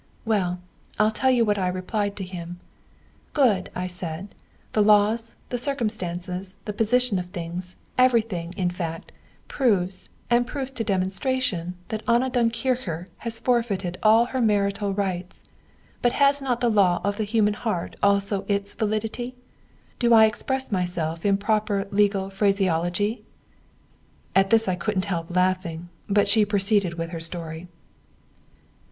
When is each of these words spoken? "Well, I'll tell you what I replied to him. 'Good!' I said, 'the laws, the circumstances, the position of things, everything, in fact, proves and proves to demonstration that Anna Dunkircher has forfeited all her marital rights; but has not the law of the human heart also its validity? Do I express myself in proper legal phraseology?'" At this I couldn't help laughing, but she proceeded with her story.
"Well, 0.25 0.59
I'll 0.97 1.11
tell 1.11 1.29
you 1.29 1.45
what 1.45 1.59
I 1.59 1.67
replied 1.67 2.15
to 2.15 2.23
him. 2.23 2.59
'Good!' 3.33 3.69
I 3.75 3.85
said, 3.85 4.33
'the 4.73 4.81
laws, 4.81 5.35
the 5.49 5.59
circumstances, 5.59 6.55
the 6.65 6.73
position 6.73 7.19
of 7.19 7.27
things, 7.27 7.75
everything, 7.99 8.51
in 8.57 8.71
fact, 8.71 9.11
proves 9.47 10.09
and 10.27 10.47
proves 10.47 10.71
to 10.71 10.83
demonstration 10.83 11.75
that 11.89 12.01
Anna 12.07 12.31
Dunkircher 12.31 13.05
has 13.17 13.37
forfeited 13.39 13.99
all 14.01 14.25
her 14.25 14.41
marital 14.41 14.91
rights; 14.91 15.43
but 16.01 16.13
has 16.13 16.41
not 16.41 16.61
the 16.61 16.69
law 16.71 16.99
of 17.03 17.17
the 17.17 17.23
human 17.23 17.53
heart 17.53 17.95
also 18.01 18.43
its 18.47 18.73
validity? 18.73 19.35
Do 19.99 20.15
I 20.15 20.25
express 20.25 20.71
myself 20.71 21.27
in 21.27 21.37
proper 21.37 21.85
legal 21.91 22.31
phraseology?'" 22.31 23.23
At 24.35 24.49
this 24.49 24.67
I 24.67 24.73
couldn't 24.73 25.05
help 25.05 25.27
laughing, 25.35 25.89
but 26.09 26.27
she 26.27 26.43
proceeded 26.43 26.95
with 26.95 27.11
her 27.11 27.19
story. 27.19 27.67